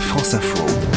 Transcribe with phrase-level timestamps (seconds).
[0.00, 0.95] France Info.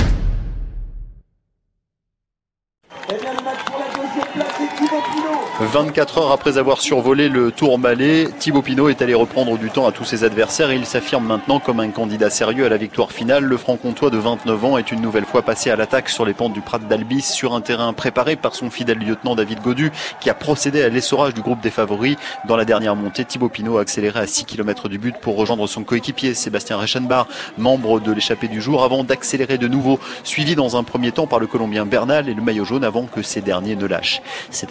[5.60, 9.86] 24 heures après avoir survolé le Tour Malais, Thibaut Pinot est allé reprendre du temps
[9.86, 13.12] à tous ses adversaires et il s'affirme maintenant comme un candidat sérieux à la victoire
[13.12, 13.44] finale.
[13.44, 16.53] Le franc-comtois de 29 ans est une nouvelle fois passé à l'attaque sur les pentes
[16.53, 20.34] du Prat d'Albis sur un terrain préparé par son fidèle lieutenant David Godu qui a
[20.34, 22.16] procédé à l'essorage du groupe des favoris.
[22.48, 25.67] Dans la dernière montée, Thibaut Pinot a accéléré à 6 km du but pour rejoindre
[25.67, 30.77] son coéquipier Sébastien Reichenbach, membre de l'échappée du jour, avant d'accélérer de nouveau, suivi dans
[30.77, 33.75] un premier temps par le Colombien Bernal et le maillot jaune avant que ces derniers
[33.75, 34.21] ne lâchent.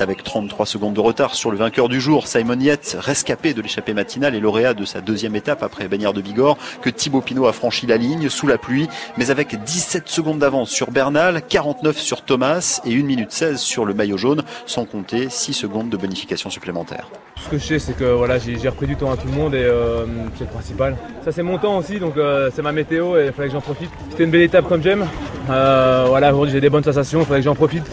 [0.01, 3.95] Avec 33 secondes de retard sur le vainqueur du jour, Simon Yates, rescapé de l'échappée
[3.95, 7.53] matinale et lauréat de sa deuxième étape après Bagnères de Bigorre, que Thibaut Pinot a
[7.53, 12.23] franchi la ligne sous la pluie, mais avec 17 secondes d'avance sur Bernal, 49 sur
[12.23, 16.51] Thomas et 1 minute 16 sur le maillot jaune, sans compter 6 secondes de bonification
[16.51, 17.09] supplémentaire.
[17.37, 19.55] Ce que je sais, c'est que voilà, j'ai repris du temps à tout le monde
[19.55, 20.05] et euh,
[20.37, 20.97] c'est le principal.
[21.25, 23.61] Ça, c'est mon temps aussi, donc euh, c'est ma météo et il fallait que j'en
[23.61, 23.91] profite.
[24.11, 25.07] C'était une belle étape comme j'aime.
[25.51, 27.87] Euh, voilà, aujourd'hui j'ai des bonnes sensations, il fallait que j'en profite.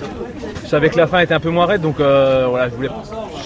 [0.66, 2.90] Je savais que la fin était un peu moins raide, donc euh, voilà, je voulais.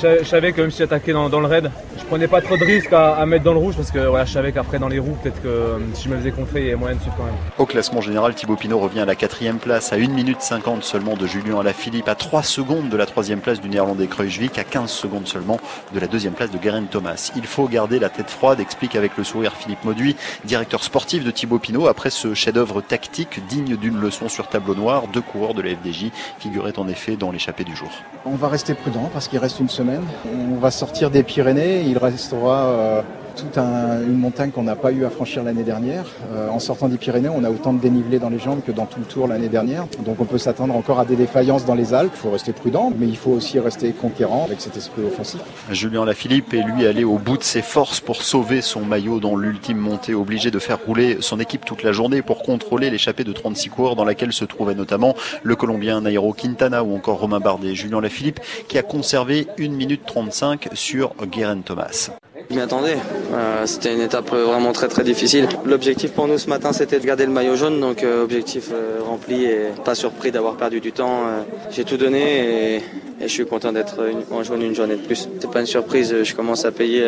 [0.02, 2.64] Je savais que même si j'attaquais dans, dans le raid, je prenais pas trop de
[2.64, 5.18] risques à, mettre dans le rouge parce que voilà, je savais qu'après dans les roues,
[5.22, 7.26] peut-être que euh, si je me faisais contrer, il y avait moyen de suivre quand
[7.26, 7.36] même.
[7.58, 11.18] Au classement général, Thibaut Pinot revient à la quatrième place à 1 minute 50 seulement
[11.18, 14.90] de Julien Alaphilippe, à 3 secondes de la troisième place du néerlandais Kruijswijk, à 15
[14.90, 15.60] secondes seulement
[15.94, 17.32] de la deuxième place de Geraint Thomas.
[17.36, 21.32] Il faut garder la tête froide, explique avec le sourire Philippe Mauduit, directeur sportif de
[21.32, 25.04] Thibaut Pinot, après ce chef-d'œuvre tactique digne d'une leçon sur tableau noir.
[25.12, 26.06] Deux coureurs de la FDJ
[26.40, 27.92] figuraient en effet dans l'échappée du jour.
[28.26, 29.89] On va rester prudent parce qu'il reste une semaine.
[30.26, 31.82] On va sortir des Pyrénées.
[31.82, 33.04] Il restera
[33.42, 36.06] toute une montagne qu'on n'a pas eu à franchir l'année dernière.
[36.34, 38.86] Euh, en sortant des Pyrénées, on a autant de dénivelé dans les jambes que dans
[38.86, 39.86] tout le tour l'année dernière.
[40.06, 42.12] Donc on peut s'attendre encore à des défaillances dans les Alpes.
[42.16, 45.42] Il faut rester prudent, mais il faut aussi rester conquérant avec cet esprit offensif.
[45.72, 49.36] Julien Lafilippe est lui allé au bout de ses forces pour sauver son maillot dans
[49.36, 53.34] l'ultime montée, obligé de faire rouler son équipe toute la journée pour contrôler l'échappée de
[53.34, 57.76] 36 coureurs dans laquelle se trouvait notamment le Colombien Nairo Quintana ou encore Romain Bardet.
[57.76, 62.10] Julien Lafilippe qui a conservé 1 minute 35 sur Guérin Thomas.
[62.50, 62.98] Je m'y attendais.
[63.32, 65.48] Euh, c'était une étape vraiment très très difficile.
[65.66, 69.00] L'objectif pour nous ce matin c'était de garder le maillot jaune, donc euh, objectif euh,
[69.04, 71.24] rempli et pas surpris d'avoir perdu du temps.
[71.72, 72.82] J'ai tout donné et,
[73.22, 74.00] je suis content d'être
[74.32, 75.28] en jaune une journée de plus.
[75.40, 77.06] C'est pas une surprise, je commence à payer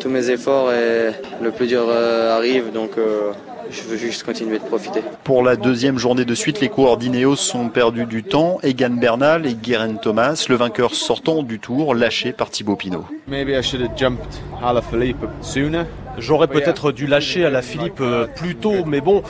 [0.00, 1.10] tous mes efforts et
[1.42, 2.92] le plus dur arrive donc
[3.70, 5.00] je veux juste continuer de profiter.
[5.24, 8.58] Pour la deuxième journée de suite, les coureurs d'Ineos sont perdus du temps.
[8.62, 13.06] Egan Bernal et Guerin Thomas, le vainqueur sortant du tour, lâché par Thibaut Pinot.
[13.26, 15.84] Maybe I should have jumped Alaphilippe sooner.
[16.18, 19.22] J'aurais peut-être dû lâcher à la Philippe euh, plus tôt, mais bon,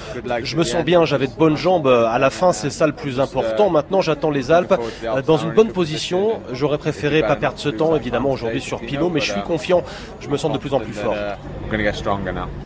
[0.43, 1.87] je me sens bien, j'avais de bonnes jambes.
[1.87, 3.71] À la fin, c'est ça le plus important.
[3.71, 4.75] Maintenant, j'attends les Alpes
[5.05, 6.41] euh, dans une bonne position.
[6.53, 9.83] J'aurais préféré pas perdre ce temps, évidemment, aujourd'hui sur Pinot, mais je suis confiant.
[10.21, 11.15] Je me sens de plus en plus fort.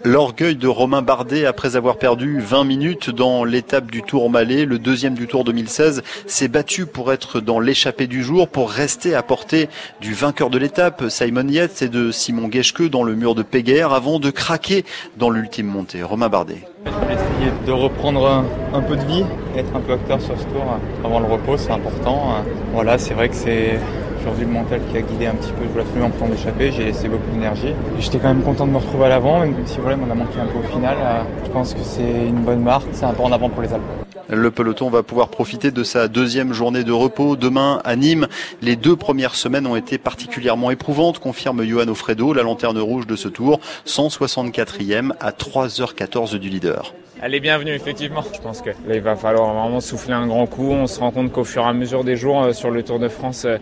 [0.04, 4.78] L'orgueil de Romain Bardet, après avoir perdu 20 minutes dans l'étape du Tour Malais, le
[4.78, 9.22] deuxième du Tour 2016, s'est battu pour être dans l'échappée du jour, pour rester à
[9.22, 9.68] portée
[10.00, 13.92] du vainqueur de l'étape, Simon Yates, et de Simon Geschke dans le mur de Péguerre,
[13.92, 14.86] avant de craquer
[15.19, 16.02] dans l'ultime montée.
[16.02, 16.62] Romain Bardet.
[16.86, 19.24] Je vais essayer de reprendre un peu de vie,
[19.54, 20.64] être un peu acteur sur ce tour
[21.04, 22.42] avant le repos, c'est important.
[22.72, 23.78] Voilà, c'est vrai que c'est
[24.20, 25.64] aujourd'hui le mental qui a guidé un petit peu.
[25.64, 27.74] Je voulais absolument prendre d'échapper, j'ai laissé beaucoup d'énergie.
[27.98, 30.40] J'étais quand même content de me retrouver à l'avant, même si voilà, on a manqué
[30.40, 30.96] un peu au final.
[31.44, 33.82] Je pense que c'est une bonne marque, c'est un peu en avant pour les Alpes.
[34.30, 38.28] Le peloton va pouvoir profiter de sa deuxième journée de repos demain à Nîmes.
[38.60, 43.16] Les deux premières semaines ont été particulièrement éprouvantes, confirme Johan Ofredo, la lanterne rouge de
[43.16, 46.92] ce tour, 164e à 3h14 du leader.
[47.20, 48.22] Elle est bienvenue, effectivement.
[48.32, 50.70] Je pense que il va falloir vraiment souffler un grand coup.
[50.70, 53.00] On se rend compte qu'au fur et à mesure des jours euh, sur le Tour
[53.00, 53.58] de France, euh,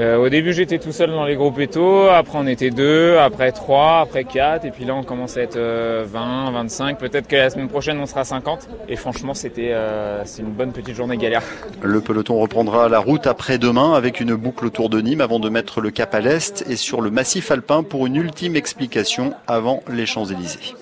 [0.00, 2.08] euh, au début, j'étais tout seul dans les groupes étaux.
[2.08, 3.16] Après, on était deux.
[3.18, 4.00] Après, trois.
[4.00, 4.64] Après, quatre.
[4.64, 6.98] Et puis là, on commence à être 20, 25.
[6.98, 8.68] Peut-être que la semaine prochaine, on sera 50.
[8.88, 9.74] Et franchement, c'était
[10.24, 11.42] c'est une bonne petite journée galère.
[11.82, 15.80] Le peloton reprendra la route après-demain avec une boucle autour de Nîmes avant de mettre
[15.80, 20.06] le cap à l'est et sur le massif alpin pour une ultime explication avant les
[20.06, 20.74] Champs-Élysées.